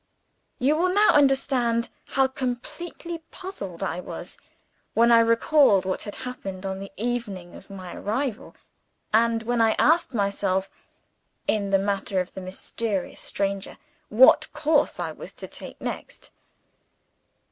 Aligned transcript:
You 0.57 0.75
will 0.77 0.89
now 0.91 1.09
understand 1.09 1.91
how 2.05 2.25
completely 2.25 3.19
puzzled 3.29 3.83
I 3.83 3.99
was 3.99 4.35
when 4.95 5.11
I 5.11 5.19
recalled 5.19 5.85
what 5.85 6.01
had 6.01 6.15
happened 6.25 6.65
on 6.65 6.79
the 6.79 6.91
evening 6.97 7.53
of 7.53 7.69
my 7.69 7.93
arrival, 7.93 8.55
and 9.13 9.43
when 9.43 9.61
I 9.61 9.73
asked 9.73 10.15
myself 10.15 10.71
in 11.47 11.69
the 11.69 11.77
matter 11.77 12.19
of 12.19 12.33
the 12.33 12.41
mysterious 12.41 13.21
stranger 13.21 13.77
what 14.09 14.51
course 14.53 14.99
I 14.99 15.11
was 15.11 15.33
to 15.33 15.47
take 15.47 15.79
next. 15.79 16.31